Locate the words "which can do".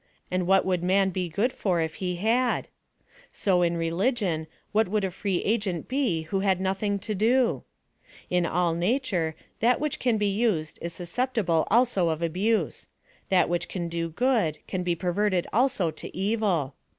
13.47-14.09